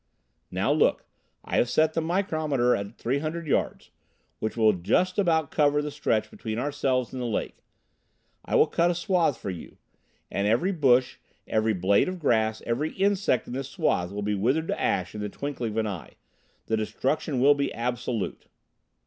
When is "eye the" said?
15.85-16.77